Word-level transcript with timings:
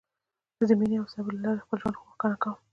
زه 0.57 0.63
د 0.69 0.71
مینې 0.79 0.95
او 1.01 1.07
صبر 1.13 1.31
له 1.35 1.41
لارې 1.43 1.63
خپل 1.63 1.77
ژوند 1.81 1.97
روښانه 1.97 2.37
کوم. 2.41 2.55